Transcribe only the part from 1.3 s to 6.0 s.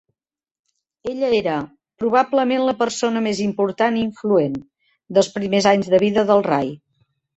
era "probablement la persona més important i influent" dels primers anys